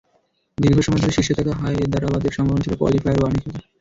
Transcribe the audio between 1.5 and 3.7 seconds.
হায়দরাবাদের সম্ভাবনা ছিল কোয়ালিফায়ার ওয়ানে খেলা।